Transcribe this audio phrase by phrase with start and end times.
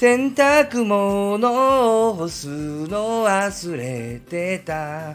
[0.00, 5.14] 洗濯物を干すの忘れてた。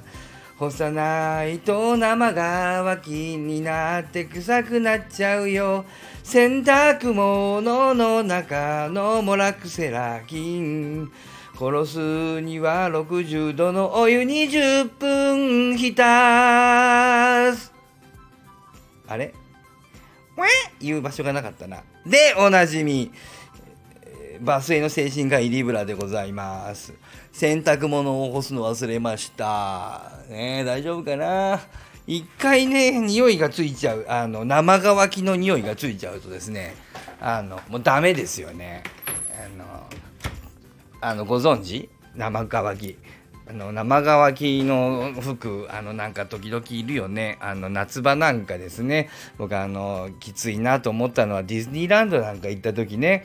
[0.60, 5.86] 干さないと生乾きになって臭くなっちゃうよ。
[6.22, 11.12] 洗濯物の中のモラクセラ菌。
[11.60, 15.96] 殺すには60度のお湯20分浸
[17.56, 17.74] す。
[19.08, 19.34] あれ？
[20.38, 20.46] わ
[20.80, 21.82] 言う場所がなかったな。
[22.06, 23.12] でおなじみ。
[24.42, 26.94] バスへの精神科医リブラでございます。
[27.32, 30.12] 洗濯物を干すの忘れました。
[30.30, 31.60] ね大丈夫かな？
[32.08, 34.06] 一回ね匂いがついちゃう。
[34.08, 36.76] あの生乾きの匂いがついちゃうとですね
[37.20, 38.84] あのもうダメですよね。
[39.32, 39.88] あの
[41.02, 41.90] あのご存知？
[42.16, 42.98] 生乾き。
[43.48, 47.38] あの生乾きの服あのなんか時々いるよね。
[47.42, 49.10] あの夏場なんかですね。
[49.38, 53.24] 僕あのきついなと思ったのはディズニーランドなんか行った時ね。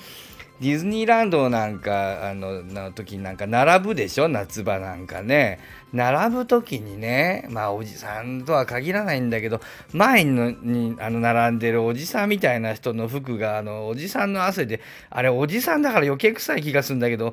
[0.61, 4.29] ディズニーランドなんかあのの時なんか並ぶでしょ？
[4.29, 5.59] 夏場なんかね
[5.93, 9.61] 並ぶ時にねまあおじさんとは限らないんだけど
[9.95, 17.33] 前のにあの並んでるおじさんみたいな人の服があのおじさんの汗であれおじさんだから余計臭い気がするんだけど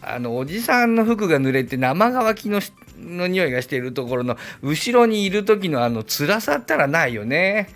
[0.00, 2.60] あのおじさんの服が濡れて生乾きの
[2.96, 7.68] の匂いがしているところの後ろにいる時のあの辛さったらないよね。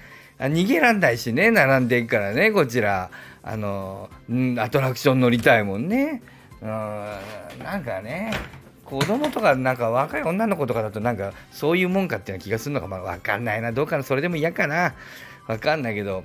[0.46, 3.10] 逃げらんないしね並んでいくからねこちら。
[3.44, 4.08] あの、
[4.58, 6.22] アトラクション乗りたいもんね。
[6.62, 8.32] うん、なんかね
[8.84, 14.94] 子供とかなんか若い女の子とかだとなんかそういうもんかっていう気がするのかまあ分かんないなどうかなそれでも嫌かな
[15.48, 16.22] 分かんないけど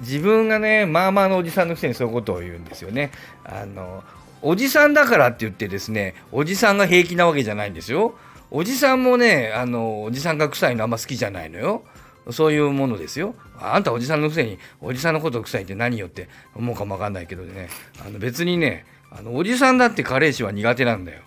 [0.00, 3.12] 自分がねまあまあのおじさんのくせにそういうことを言うんですよね。
[3.44, 4.02] あの
[4.42, 8.16] おじさんだからって言ってですねおじさんが平気なわけじゃないんですよ。
[8.50, 11.84] おじさんもねあのおじさんが臭いのあんま好きじゃないのよ。
[12.30, 13.34] そういうものですよ。
[13.58, 17.68] あんたおじさんのくせにおじさんのこと臭いって何よって思うかもわかんないけどね
[18.04, 21.22] あの別にねあのおじさんだって加齢臭は苦手なんだよ。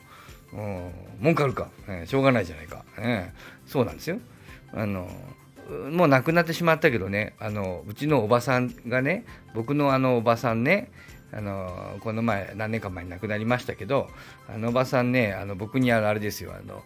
[0.53, 3.33] うん、文句あるか、ね、しょうがないじゃないか、ね、
[3.67, 4.19] そうなんですよ。
[4.73, 5.09] あの
[5.91, 10.91] もう亡くなってしまったけどねあのうちのおばさんがね僕のあのおばさんね
[11.31, 14.09] あのこの前何年か前に亡くなりましたけど
[14.47, 16.83] あのおばさんねあの僕にあのあれですよあの、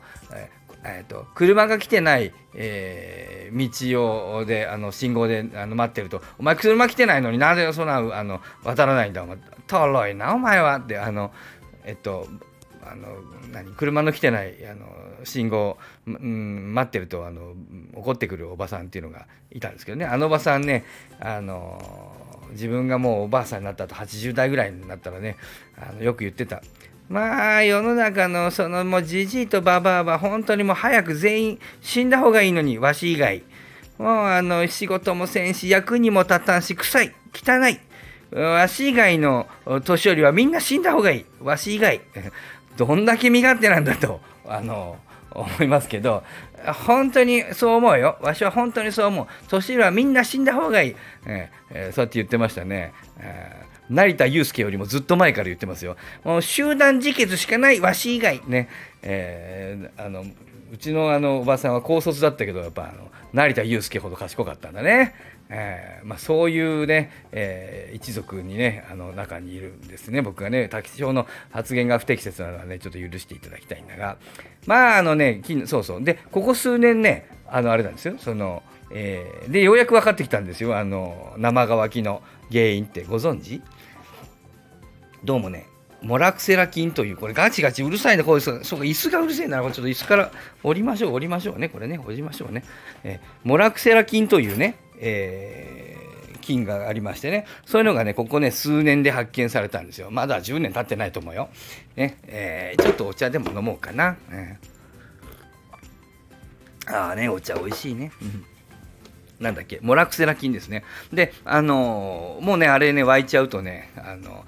[0.85, 11.31] えーと、車が来てない、えー、道をであの信号であの待ってると「お前車来てないのになぜそんなあの渡らないんだお前とろいなお前は」ってあの
[11.85, 12.27] えっと
[12.85, 13.07] あの
[13.53, 14.85] 何車の来てないあの
[15.23, 17.53] 信号、うん、待ってるとあの
[17.93, 20.05] 怒ってくるおばさんっていうのがいたんですけどね。
[20.05, 20.83] あのおばさんね
[21.19, 21.81] あの
[22.51, 25.37] 自分がもうおばあさんになったと80代ぐらいになったらね
[25.77, 26.61] あのよく言ってた。
[27.13, 33.43] まあ世の中のそのもうじじいとばばあは本当にもう早く全員死んだ方がいいのにわし以外。
[33.99, 37.13] もうあの仕事もせんし役にも立たんし臭い。
[37.31, 37.79] 汚い。
[38.35, 39.47] わし以外の
[39.85, 41.25] 年寄りはみんな死んだ方がいい。
[41.39, 42.01] わし以外。
[42.77, 44.97] どんだけ身勝手なんだとあの
[45.29, 46.23] 思いますけど
[46.65, 48.17] 本当にそう思うよ。
[48.21, 49.27] わしは本当にそう思う。
[49.49, 50.95] 年寄りはみんな死んだ方がいい、
[51.27, 55.97] えーえー、そうやって言ってましたね、えー成田悠輔よりもずっと前から言ってますよ。
[56.23, 58.69] もう集団自決しかないわし以外ね、
[59.01, 60.25] えー、あの
[60.71, 65.15] うちのあのおばさんは高卒だったけどやっぱあの成田悠輔ほど賢かったんだね。
[65.49, 70.21] えーまあ、そういうね、えー、一族にねあの中にいるんですね。
[70.21, 74.17] 僕がね滝町の発言が不適切なのはねちょっと許していただきたいんだが。
[74.65, 76.03] まああのねそうそう。
[76.03, 78.15] でここ数年ねあのあれなんですよ。
[78.17, 82.21] その、えー、でようやく分かってきたんですよあの生乾きの
[82.51, 83.61] 原因ってご存知？
[85.23, 85.65] どうもね、
[86.01, 90.31] モラクセラ菌という、これガチガチうるさいね、これそうか、椅子がうるせえなら、これちょっと椅子から
[90.61, 92.63] 降りましょう、降りましょうね、これね、降りましょうね。
[93.05, 100.11] えー、モラクセラ菌というね、えー、菌がありましてね、そういうのがね、ここね、数年で発見されたんですよ。
[100.11, 101.49] まだ10年経ってないと思うよ。
[101.95, 104.17] ね、えー、ちょっとお茶でも飲もうかな。
[104.29, 108.11] えー、ああね、お茶美味しいね。
[108.21, 108.45] うん
[109.43, 110.83] なんだっけ、モラクセラ菌ですね。
[111.11, 114.45] で、あのもうね、あれね、沸いちゃうとね、あの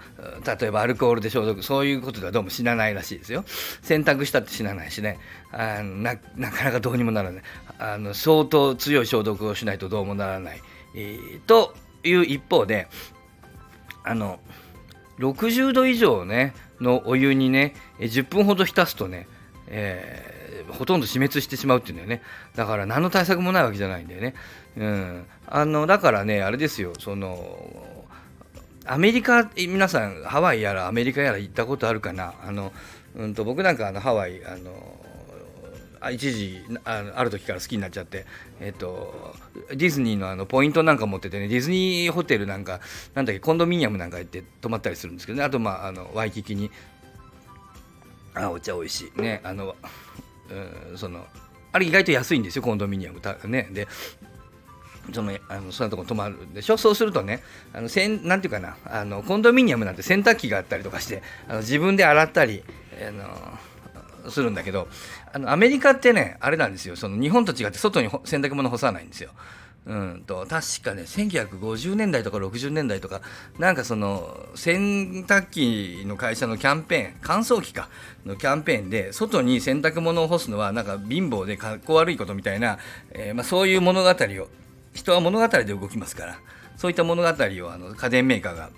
[0.57, 3.43] 例えばアルコールで消毒、そういうことではどうも死なないらしいですよ。
[3.81, 5.19] 洗濯したって死なないしね、
[5.51, 7.43] あななかなかどうにもならない。
[7.77, 10.61] あの相当強い消毒をしないとどうもならない。
[10.95, 11.75] えー、と
[12.05, 12.87] いう一方で、
[14.05, 14.39] あの、
[15.19, 19.27] 60度以上ね、のお湯にね、10分ほど浸すとね、
[19.67, 20.35] えー
[20.71, 22.21] ほとんど死滅してしまうっていうんだよね
[22.55, 24.33] だから何の対策もないわけじゃないんだよね、
[24.77, 27.95] うん、あのだからねあれですよその
[28.85, 32.35] アメリカ皆さんハワイやらアメリカやら行ったことあるかな。
[32.43, 32.71] あの、
[33.15, 38.27] うんと、僕なんかあのハワイあの一時あある時から好きになっちゃって、
[38.59, 39.35] えっと、
[39.69, 42.79] ディズニーのあのポイントなんか持っててねディズニーホテルなんか
[43.15, 45.43] なんだっけコンドミニアムなんか行って泊まったりするんですけどね。
[45.43, 46.69] あとまああのワイキキに。
[48.35, 49.21] あお茶美味しい。
[49.21, 49.75] ねあの、
[50.91, 51.25] うん、その
[51.71, 53.19] あれ意外と安いんですよコンドミニアム。
[53.19, 53.87] たねで
[55.13, 56.77] そのあのそんなとこ泊まるでしょ？
[56.77, 57.41] そうするとね
[57.73, 62.63] あのせんなんていうかなあのコンドミニアムなんて洗濯機があったりとかしてあの自分で洗ったり
[63.07, 64.87] あのするんだけど
[65.33, 69.31] あのアメリカってねあれなんですよその日本と違って外に洗濯物干さないんですよ。
[69.87, 73.21] うんと確かね1950年代とか60年代とか
[73.59, 77.87] なんかその洗濯機の会社のキャンペーン乾燥機か
[78.25, 82.79] のキャンペーンで外に洗濯物を干すのはなんか貧乏でかっこ悪いことみたいな、
[83.11, 84.47] えー、まあ、そういう物語を
[84.95, 86.39] 人は物語で動きますから
[86.77, 88.71] そういった物語をあの家電メーカーが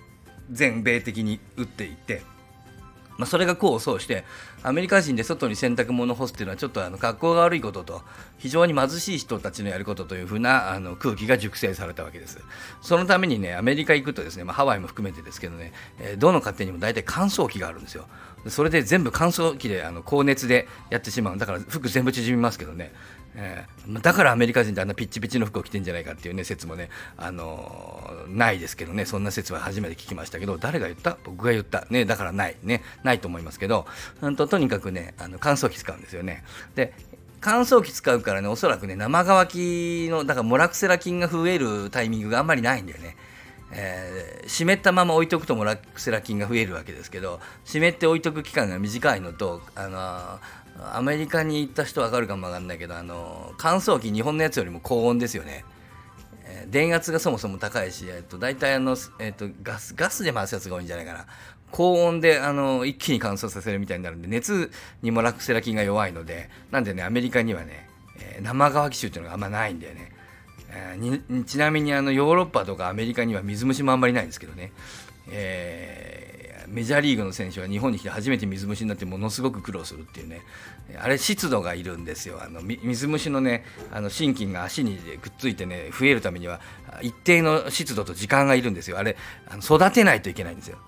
[0.50, 2.22] 全米的に打っていて、
[3.16, 4.24] まあ、それが功を奏して
[4.62, 8.02] アメリカ人で外に洗濯物を干すっていうのはちょっとあの格好が悪いことと
[8.38, 12.38] 非常に貧しい人たちのやることというふうなあの空気が熟成されたわけです。
[12.80, 18.06] そのためにねアメリカ行くとですね、まあ、ハワイも含めてですけどね、えー、どの家庭にも大体乾燥機があるんですよ。
[18.46, 21.38] それで全部乾燥機であの高熱でやってしまう。
[21.38, 22.92] だから服全部縮みますけどね。
[23.34, 29.04] えー、だからアメリカ人ってあんなピッチピチの服を着てんじゃないかっていうね説もね、あのー、ないですけどね。
[29.04, 31.18] そんな説は初めて聞きましたけど誰が言った？
[31.24, 31.86] 僕が言った。
[31.90, 32.56] ねだからない。
[32.62, 33.86] ねないと思いますけど、
[34.22, 36.42] うんと、とにかくねあの乾燥機使うんですよね。
[36.74, 36.94] で
[37.40, 43.16] 乾燥機使うからねおそらくね生乾きのだからモラクセラ菌が増えるタイミングがあんまりないんだよね。
[43.70, 50.38] えー、湿ったまま置いとくとモラクセラ菌が増えるわけですけど湿って置いとく期間が短いのと、あのー、
[50.80, 55.64] アメリカに行った人わかるかもわかんないけどあの乾燥機日本のやつよりも高温ですよね、
[56.44, 61.26] え、電圧がそもそも高いし、えーと、大体あの、えーと、ガスガスで回すやつが多いんじゃないかな。
[61.70, 64.70] 高温であの一気に乾燥させるみたいになるんで熱
[65.02, 67.86] にもラクセラ菌が弱いのでなんでねアメリカにはね、
[68.18, 70.12] えー、生乾き臭っていうのがあんまないんだよね、
[70.70, 74.72] えー、ちなみにあのヨーロッパとかアメリカには水虫もあんまりないんですけどね、
[75.30, 76.37] えー
[76.70, 80.42] メジャーリーグの選手は日本に来て初めて水虫になってものすごく苦労するっていうね。
[81.00, 82.40] あれ湿度がいるんですよ。
[82.42, 86.60] あの水虫のねあの心筋が足にくっついてね増えるためには
[87.02, 88.98] 一定の湿度と時間がいるんですよ。
[88.98, 89.16] あれ
[89.48, 90.78] あの育てないといけないんですよ。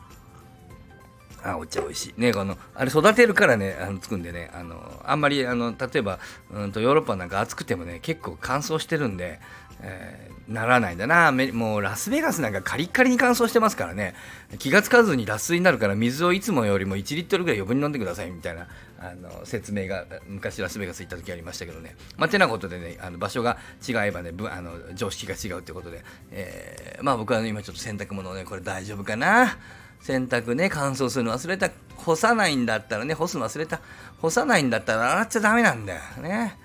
[1.44, 2.20] あお茶美味しい。
[2.20, 6.18] ねこのあれ育てるからねあのつくんでねあのあんまりあの例えば
[6.52, 9.40] うんとヨーロッパなんか暑くてもね結構乾燥してるんで、
[9.80, 11.32] えー、ならないんだな。
[11.32, 14.14] もうラスベガスなんかカリッカリに乾燥してますからね。
[14.58, 18.66] 気が付かずに脱水になるから水をいつもよりも1リットルぐらい余分に飲んでくださいみたいな
[18.98, 21.96] あの説明が昔ラスベガス行った時ありましたけどね。
[22.16, 29.56] まあてなことでねあの場所が違えばねあの常識が違うってことで、えー、まあ僕は、ね、今ちょっと洗濯物をねこれ大丈夫かな。
[30.00, 33.80] 洗濯ね乾燥するの忘れた干さないんだったらね干すの忘れた
[34.20, 36.00] 干さないんだったら洗っちゃダメなんだよ。
[36.22, 36.56] ね。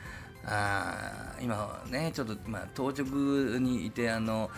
[0.48, 3.06] あ今ねちょっと今当直
[3.60, 4.50] にいてあの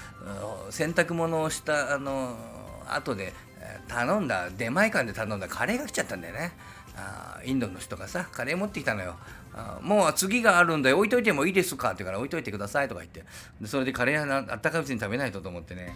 [0.69, 2.35] 洗濯物をしたあの
[2.89, 3.33] 後で
[3.87, 6.51] 頼んだ出前館で頼んだカレーが来ちゃったんだよね。
[6.95, 9.15] あインドの人がさカレー持ってきたのよ。
[9.53, 11.89] あもう次があるんで置いといてもいいですか？
[11.89, 13.23] って言うから置いといてくださいとか言って。
[13.61, 15.95] でそれでカレーあったかいうちに食べないとと思ってね。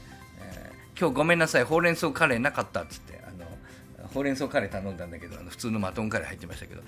[1.01, 6.83] 今日ごめんなさいほうれん草カレーなかったっつってあのほうれん草カレー頼んだんだけどあの普通のマトンカレー入ってましたけど、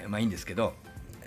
[0.00, 0.74] えー、まあいいんですけど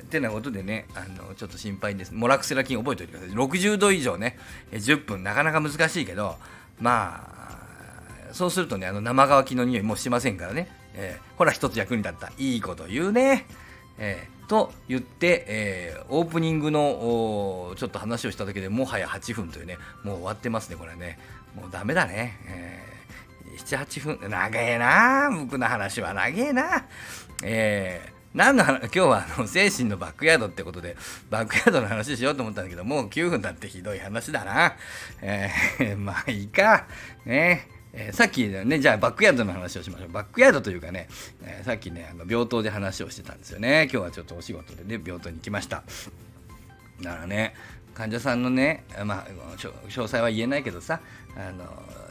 [0.02, 2.14] ってなことでねあのちょっと心配です。
[2.14, 3.36] モラクセラ菌覚えておいてください。
[3.36, 4.40] 60度以上ね
[4.72, 6.38] 10分なかなか難しいけど
[6.80, 7.28] ま
[8.30, 12.32] あそうするとねあの生乾きの匂いもしませんからね、えー、ほら一つ役に立った。
[12.38, 13.48] いいこと言うね。
[14.02, 21.20] えー、と言って、えー、オープニングのちょっと話をしただけでもはや8分というねもう終わってますねこれね。
[21.56, 22.38] もうダメだね。
[22.48, 25.30] えー、7、8分、長えな。
[25.32, 26.86] 僕の話は長えな。
[27.44, 30.96] えー、何の話今日はあの精神のバックヤードってことで
[31.30, 34.76] バックヤードの話しようと思ったんだけどもう9分だってひどい話だな。
[35.22, 36.88] えー、 まあいいか。
[37.26, 37.68] ね。
[37.92, 40.10] えー、さっきねじゃあバックヤードの話をしましょう。
[40.10, 41.08] バックヤードというかね、
[41.44, 43.84] えー、さっきねあの病棟で話をしてたんですよね。
[43.92, 45.84] 今日はちょっとお仕事でね病棟に来ました。
[47.02, 47.56] だからね
[48.00, 49.28] 患者さんのねまあ
[49.58, 51.02] 詳細は言えないけどさ
[51.36, 51.66] あの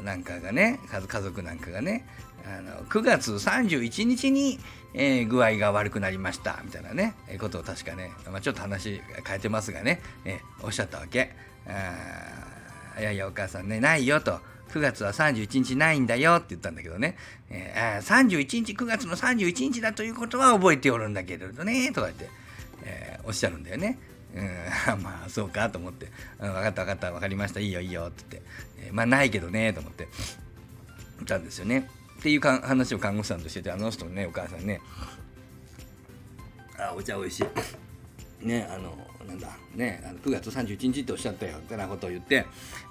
[0.04, 2.06] なんかがね家族なんかがね
[2.44, 4.58] あの9月31日に、
[4.92, 11.30] えー、具合が悪くなりましたみたいなね、え、ことを確かね、まあ、ちょっと話変えてますがね、えー、おっしゃったわけ。
[11.66, 14.38] あいやいやお母さんねないよと。
[14.70, 17.16] 9月は31日ないんだよって言ったんだけどね、
[17.48, 22.28] えー、31日9月の31日だということは覚えておるんだけれどねとか言って、
[22.84, 23.98] え、おっしゃるんだよね。
[24.34, 24.44] うん、
[25.02, 26.06] まあそうかと思って、
[26.38, 27.12] うん、分かった分かった。
[27.12, 27.60] 分かりました。
[27.60, 28.50] いいよいいよって言って、
[28.86, 30.08] えー、まあないけどねと思って。
[31.18, 31.88] 言ったんですよね。
[32.18, 34.80] っていうか話を看護師さんとしててあの人のねお母さんね。
[36.78, 37.44] あお茶美味し
[38.42, 38.46] い。
[38.46, 39.48] ねあのなんだ。
[39.74, 42.46] ねあの9月31日っておっしゃったよってなことを言って。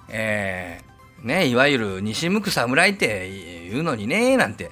[0.08, 3.30] えー、ねいわゆる西向く侍って
[3.70, 4.70] 言うのにねなんて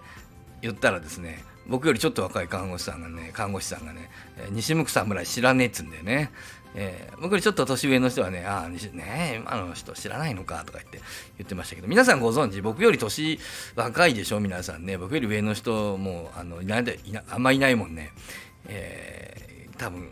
[0.62, 4.10] 言ったらですね僕よりちょっと若い看護師さんがね看護師さんがね
[4.50, 6.30] 「西向く侍知らねえ」っつうんだよね。
[6.78, 11.00] えー、僕よりちょっと年上の人はね、ああ、ね今の人知らないのかとか言って
[11.38, 13.40] 言ってましたけど、皆さんご存知、僕より年
[13.74, 14.98] 若いでしょ、皆さんね。
[14.98, 18.12] 僕より上の人もあのいないいなあんまいないもんね。
[18.66, 20.10] えー、多分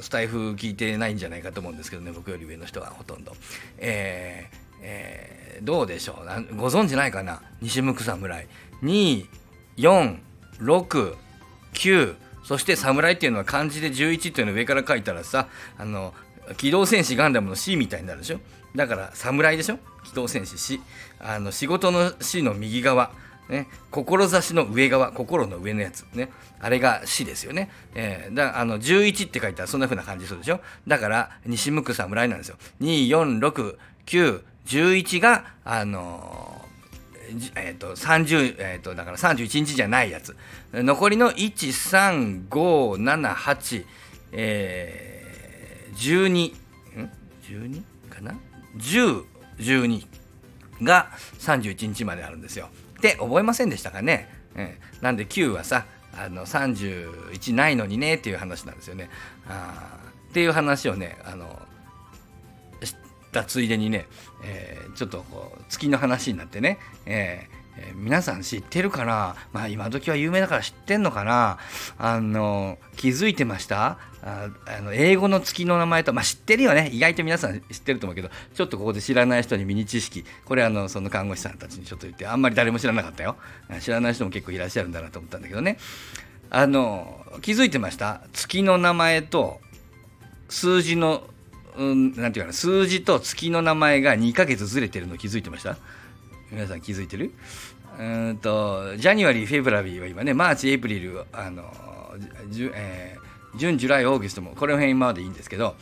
[0.00, 3.36] スタイフ聞いてないんじゃないかと思うんですけどね、僕より上の人はほとんど。
[3.76, 7.42] えーえー、どうでしょうご存知ないかな？
[7.60, 8.48] 西向侍。
[8.82, 9.26] 2、
[9.76, 10.18] 4、
[10.62, 11.16] 6、
[11.74, 16.12] 9、そして侍っていうのは漢字で11っていうのを上から書いたらさ、あの、
[16.56, 18.40] 機動戦士ガンダムの C みたいになるでしょ？
[18.74, 19.78] だから侍でしょ？
[20.04, 20.80] 機動戦士 C。
[21.20, 23.12] あの、仕事の C の右側。
[23.48, 26.04] ね、志の上側、心の上のやつ。
[26.14, 26.30] ね。
[26.60, 27.70] あれが死ですよね。
[27.94, 30.60] えー、だあの、11って書いたらそんな風な感じするでしょ？
[30.86, 32.56] だから、西向く侍なんですよ。
[32.80, 33.76] 2、4、6、
[34.06, 36.41] 9、11が、あの
[37.54, 40.36] えっ、ー、と、30、えっ、ー、と、だから31日じゃないやつ。
[40.72, 43.84] 残りの1、3、5、7、8、
[44.32, 46.52] えー、12、
[47.02, 47.10] ん
[47.42, 48.34] ?12 かな
[48.76, 49.24] ?10、
[49.58, 50.06] 12
[50.82, 52.68] が31日まであるんですよ。
[52.98, 59.08] って覚えませんでしたかね、えー、なんで9はさ、あの31ないのにねっていう話なんですよね。
[59.48, 59.98] あ
[60.30, 61.60] っていう話をね、あの、
[63.32, 64.06] たついでにね、
[64.44, 69.34] えー、ちょっとこう月の話になってね、えーえー、皆さん知ってるかな？
[69.52, 71.58] まあ今時は有名だから知ってんのかな？
[71.98, 73.98] あの気づいてました？
[74.24, 74.50] あ
[74.82, 76.90] の英語の月の名前と、まあ、知ってるよね？
[76.92, 80.24] 意外と皆さん知ってると思うけどちょっとここで知らない人にミニ知識。
[80.44, 83.36] これあのその看護師さんたちにちょっと言ってあんまり誰も知らなかったよ。
[83.80, 85.78] 知らない人も結構いらっしゃるんだなと思ったんだけどね。
[86.50, 88.22] あの気づいてました？
[88.34, 89.60] 月の名前と
[90.50, 91.24] 数字の
[91.76, 95.76] うん、なんていうかな数字と月の名前が2ヶ月ずれてるの気づいてました？
[96.50, 97.32] 皆さん気づいてる？
[97.98, 98.02] う
[98.32, 101.64] んとジャニュアリーフェブラリーは今ねマーチエイプリルあの
[102.50, 105.76] じゅ、えー、ジュンジュライオーギストもこの辺今までいいんですけど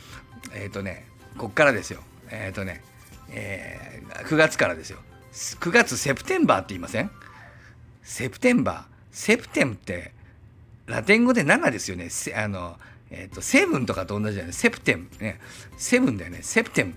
[0.53, 1.07] えっ、ー、とね
[1.37, 2.01] こっからですよ。
[2.29, 2.83] えっ、ー、とね、
[3.29, 4.99] えー、9月からですよ。
[5.33, 7.09] 9月セプテンバーって言いません？
[8.03, 10.11] September。septem って
[10.87, 12.09] ラテン語で7ですよね。
[12.35, 12.77] あの
[13.11, 14.53] えっ、ー、と、 seven とかと同じだよね。
[14.53, 15.07] septem。
[15.19, 15.39] ね。
[15.77, 16.39] seven だよね。
[16.41, 16.93] septem。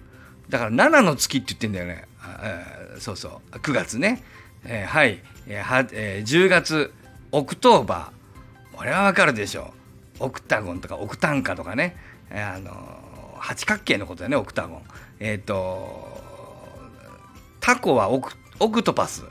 [0.49, 2.06] だから7の月って言ってんだよね。
[2.21, 3.56] あそうそう。
[3.56, 4.23] 9月ね。
[4.64, 5.21] えー、はい。
[5.47, 6.92] えーはえー、10月、
[7.32, 8.76] October。
[8.76, 9.75] これはわかるでしょ
[10.21, 10.25] う。
[10.26, 11.97] octagon とかオクタン価とかね。
[12.30, 14.82] えー、あのー、八角形のことだよね、 octagon。
[15.18, 16.23] えっ、ー、と、
[17.61, 19.24] タコはオク octopus。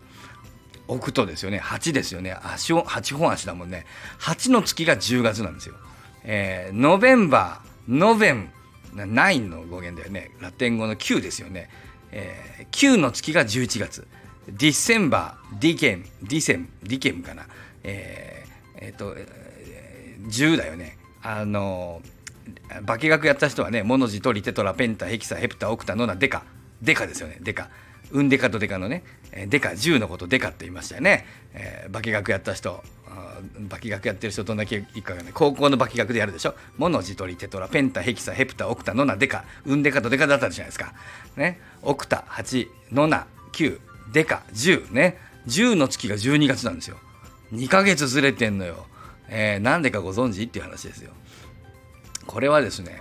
[0.87, 1.59] octo ですよね。
[1.59, 2.37] 8ですよね。
[2.43, 3.85] 足を、8本足だもんね。
[4.19, 5.75] 8の月が10月なんですよ。
[6.23, 8.49] えー、 November、novem、
[8.95, 10.31] 9の語源だよね。
[10.39, 11.69] ラテン語の9ですよね。
[12.11, 14.07] えー、9の月が11月。
[14.47, 17.47] December、ディケン、ディセン、 decem かな。
[17.83, 19.15] えー、えー、と、
[20.29, 20.97] 10だよね。
[21.21, 26.43] あのー、化学やった人はね、モノジ、トリ、テトラ、ペンタ、ヘキサ、ヘプタ、オクタ、ノナ、デカ。
[26.81, 27.69] デカですよね、デカ。
[28.11, 29.03] ウンデカとデカのね、
[29.47, 31.25] デカ、10のことデカって言いましたよね。
[31.53, 32.83] えー、化学やった人、
[33.69, 36.55] 化学やってる人どんだけいいかがね高校の化学でやるでしょ？
[36.77, 39.45] モノジトリテトラペンタヘキサヘプタオクタノナデカ。
[39.65, 40.93] ウンデカとデカだったじゃないですか。
[41.35, 41.59] ね？
[41.81, 43.79] オクタ8ノナ9
[44.11, 45.17] デカ10ね
[45.47, 46.97] ？10の月が12月なんですよ。
[47.53, 48.87] 2ヶ月ずれてんのよ。
[49.29, 50.43] えー、なんでかご存知？
[50.43, 51.11] っていう話ですよ。
[52.25, 52.97] これはですね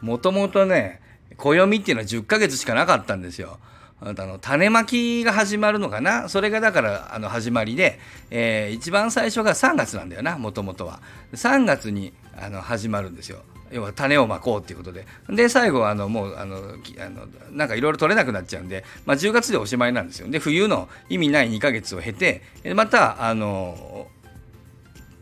[0.00, 1.00] もともとね
[1.36, 3.58] 暦っていうのは10ヶ月しかなかったんですよ。
[4.04, 6.28] あの種まきが始まるのかな？
[6.28, 7.98] それがだからあの始まりで、
[8.30, 11.00] えー、一番最初が3月なんだよなもともとは。
[11.32, 13.38] 3月にあの始まるんですよ。
[13.70, 15.06] 要は種をまこうっていうことで。
[15.30, 20.28] で最後はあのもうあのあのなんかいろいろ取れなくなっちゃうんで、まあ、10月でおしまいなんですよ。
[20.28, 22.42] で冬の意味ない2ヶ月を経て
[22.74, 24.08] またあの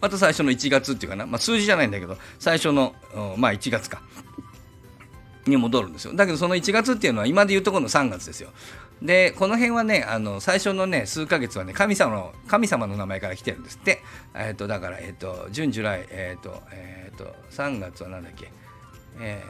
[0.01, 2.95] また最初の1月っていうかな、まあ、数字じゃないんだけど最初の、
[3.37, 4.03] まあ、1月か。
[5.47, 6.15] に戻るんですよ。
[6.15, 8.51] だけどその1月っていうのは今でいうとこの3月ですよ。
[9.01, 13.79] でこの辺はねあの最初のね数ヶ月はね神様の神様の名前から来てるんです。
[13.79, 14.03] って
[14.35, 18.51] えっ、ー、とだからえっ、ー、と June July えっ、ー、とえっ、と3月は何だっけ？
[19.21, 19.43] え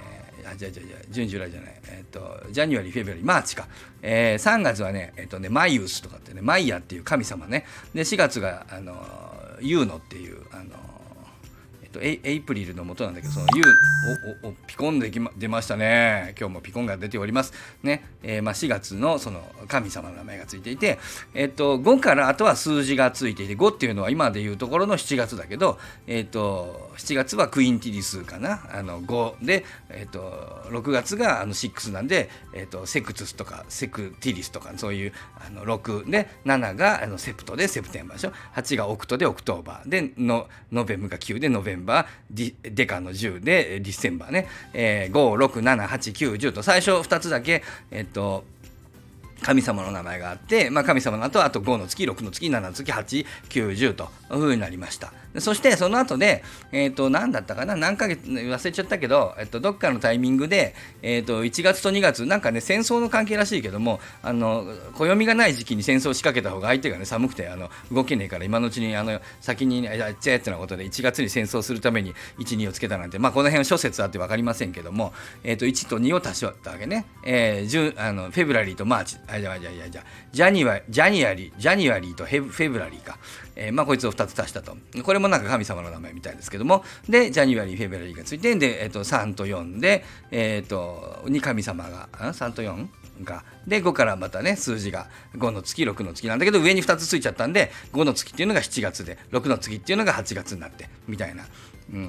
[0.45, 1.81] ー、あじゃじゃじゃ June July じゃない。
[1.89, 3.69] えっ、と January February March か、
[4.01, 7.67] えー、3月はねえっ、とね Maius とかってねマイヤっていう神様ね。
[7.95, 8.95] で4月があの
[9.61, 10.65] ユーノっていうあの
[11.93, 13.63] とエイエイプリルの元なんだけどその U
[14.43, 16.35] おおおピコンでき、ま、出ましたね。
[16.39, 17.53] 今日もピコンが出ております。
[17.83, 20.99] ね、えー、まあ、4月のその神様の名前がついていて、
[21.35, 28.67] えっと、5からあとは数字がついていて5っていうのは今でいうところの7月だけど、えっと、7月はクインティリスかな。
[28.73, 30.21] あの5で、えっと、
[30.71, 35.13] 6月があの6なんで、えっと、セクトゥスとかセクティリスとかそういう
[35.47, 38.33] あの6で7があのセプトで September でしょ。
[38.55, 46.63] 8が octo で October での novem が9で November ディデカの10で December ね、えー、5678910と。
[46.63, 48.45] 最初2つだけえっと
[49.43, 55.13] 神様の名前があって、まあ、神様の後はあと5の月6の月7の月890というふうになりました。
[55.39, 57.75] そしてその後で、えー、と何だったかな？
[57.75, 79.17] 何ヶ月忘れちゃったけど、えっと、どっかのタイミングで、えー、と1月と2月なんかね戦争の関係らしいけどもあの暦がない時期に戦争を仕掛けた方が相手がね寒くてあの動けねえから今のうちにあの先にやっちゃえってなことで1月に戦争するために12をつけたなんてまあこの辺は諸説あって分かりませんけども、えー、と1と2を足したわけね、えー、あの February と March。
[79.33, 83.19] あじゃあじゃあじゃあジャニワ January January と February か
[83.55, 84.77] えー、まあ、こいつを2つ足したと。
[85.03, 92.89] これもなんか神様の名前みたいですけども、で、 January、February がついて、で、えっ、ー、と、3と4で、えっ、ー、と、に神様が、3と4
[93.25, 93.45] が。
[93.67, 101.45] で、5からまたね、数字が5の月、6の月なんだけど、上に2つついちゃったんで、5の月っていうのが7月で、6の月っていうのが8月になって、みたいな。
[101.93, 102.03] うん、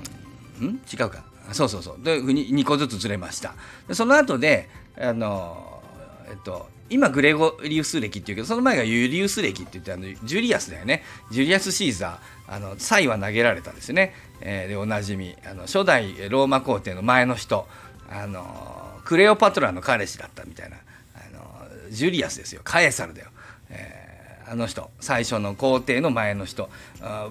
[0.65, 0.81] ん？
[0.91, 1.25] 違うか。
[1.51, 2.03] そうそうそう。
[2.03, 3.53] で、2個ずつずれました。
[3.87, 5.83] でその後で、あの、
[6.29, 11.03] えっと、今グレゴリウス歴っていうけどその前がユリウス歴って言ってあのジュリアスだよね。
[11.31, 17.67] ジュリアス・シーザーあのサイは投げられたですね、えー、でおなじみあの初代ローマ皇帝の前の人
[18.09, 20.77] あのクレオパトラの彼氏だったみたいな
[21.15, 22.61] あのジュリアスですよ。
[22.63, 23.29] カエサルだよ、
[23.69, 24.91] えー、あの人。
[24.99, 26.69] 最初の皇帝の前の人。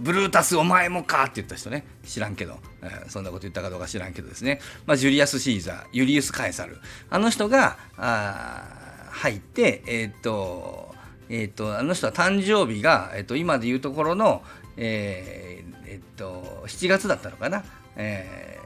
[0.00, 1.84] ブルータスお前もかって言った人ね。
[2.04, 6.78] 知らんけど、えー、そんなこと言ったかどうか知らんけどですね、まあ、ジュリアス・シーザーユリウス・カエサル。
[7.10, 8.81] あの人があ
[9.12, 10.94] 入って、えっ、と、
[11.28, 14.42] えっ、と、あの人は誕生日が、えっ、と、今でいうところの、
[14.76, 17.62] えー、えっ、と、7月だったのかな？
[17.96, 18.58] え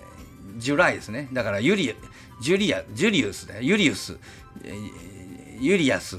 [0.57, 1.29] ー、 July ですね。
[1.33, 1.95] だから、ユリ、
[2.41, 3.62] ジュリア、ジュリウスだよ。
[3.62, 4.17] ユリウス、
[5.61, 6.17] ユリアス、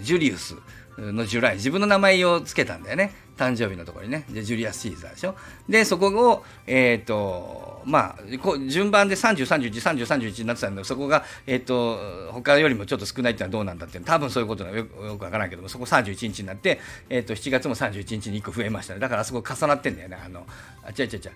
[0.00, 0.56] ジュリウス
[0.96, 1.56] の July。
[1.56, 3.12] 自分の名前を付けたんだよね。
[3.36, 4.24] 誕生日のところにね。
[4.30, 5.36] で、ジュリアス・シーザーでしょ？
[5.68, 19.00] で、そこを、えっ、と、まあ、こう順番で30、31、30、31になってたんで、そこが、えっ、ー、と、他よりもちょっと少ないってのはどうなんだって多分そういうことはよよくわからんけども、そこ31日になって、えっ、ー、と、7月も31日に1個増えましたね。
[19.00, 20.18] だからあそこ重なってんだよね。
[20.22, 20.46] あの、
[20.82, 21.32] あ、違う違う違う。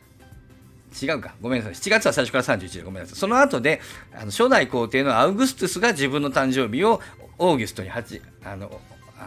[1.01, 1.35] 違うか。
[1.41, 1.75] ごめんなさい。
[1.75, 3.19] 7月は最初から31でごめんなさい。
[3.19, 3.81] その後で、
[4.13, 7.01] あの初代皇帝のアウグストゥスが自分の誕生日を
[7.39, 8.81] オーギュストに8、あの、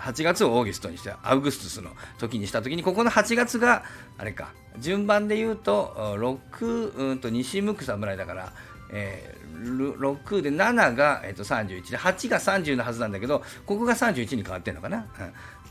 [0.04, 3.84] 8月をオーギストにしてアウグストスの時にした時にここの8月が
[4.18, 8.54] あれか順番で言うと6うんと西向く侍だから、
[8.92, 15.08] えー、6で7が、えー、と31で8が30のはずなんだけどここが31に変わってんのかな、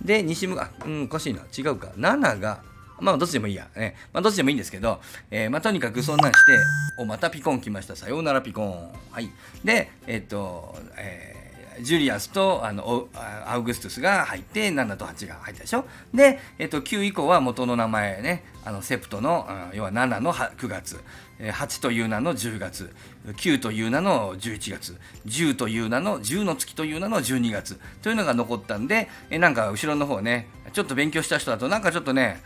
[0.01, 1.41] うん、で西向くあうんおかしいな。
[1.57, 1.89] 違うか。
[1.99, 2.63] 7が
[3.01, 6.59] まあどっちでもいいや、ねまあ、どっちでもいいんですけど、えー、まあ、とにかくそんなんして
[6.99, 7.97] おまたピコン来ました。
[7.97, 8.93] さようならピコン。
[9.11, 9.29] はい。
[9.65, 11.42] でえっ、ー、とえー
[11.83, 13.09] ジュリアスとあの
[13.47, 15.85] アウグストゥスが入って7と8が入ったでしょ？
[16.15, 21.01] で、えっと、9以降は元の名前ねあのセプトの要は7の9月。
[21.41, 22.95] 8という名の10月。
[23.27, 24.97] 9という名の11月。
[25.27, 27.81] 10という名の10の月という名の12月。
[28.01, 32.41] というのが残ったんでえなんか後ろの方ねちょっと勉強した人だとなんかちょっとね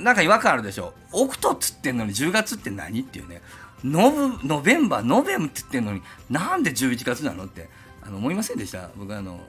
[0.00, 0.94] なんか違和感あるでしょ？
[1.12, 3.42] オクトっつってんのに10月って何っていうね。
[3.84, 7.68] ノブノベンバーノベムって言ってんのになんで11月なのって。
[8.06, 8.90] あの思いませんでした？
[8.96, 9.40] 僕あの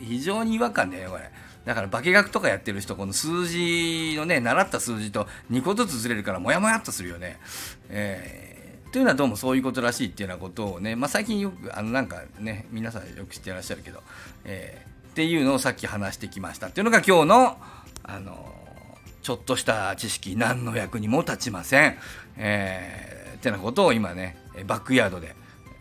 [0.00, 1.30] 非常に違和感で、ね、これ
[1.64, 7.38] だから化学とかやってる人この数字のね習った数字と2個ずつずれるからモヤモヤっとするよね。
[7.88, 14.02] えー、というのはどうもそういうことらしいっていうようなことをね、まあ、最近よくあのなんかね皆さんよく知ってらっしゃるけど、
[14.44, 17.56] えー、っていうのをさっき話してきましたっていうのが今日の
[18.02, 18.52] あの
[19.22, 21.96] ちょっとした知識何の役にも立ちません。
[22.36, 25.34] えー、ってなことを今ねバックヤードで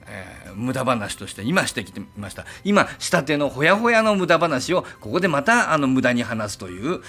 [0.07, 7.01] えー、無駄話として今してきてみました今したてのほやほやの無駄話をここでまたあの無駄に話すという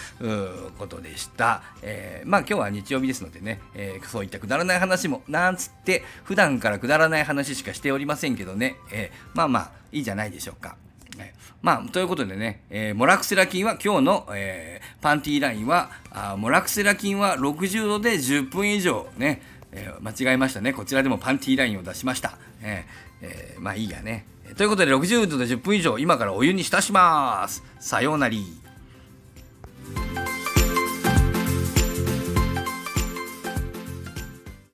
[0.78, 10.76] ことでした、えー、まあ今日は日曜日ですのでね、えー、そういったくだらない話もなんつって普段からくだらない話しかしておりませんけどね、えまあまあいいじゃないでしょうか。
[11.64, 19.40] まあ、ということでね、えー、モラクセラ菌は今日の、えー、パンティーラインはあモラクセラ菌は60度で10分以上ね、
[19.72, 20.74] えー、間違えましたね。
[20.74, 22.37] こちらでもパンティーラインを出しました。
[22.64, 24.27] えー、えー、まあいいやね。
[24.57, 27.62] ということで60度で10分以上今からお湯に浸します。
[27.79, 28.44] さようなり。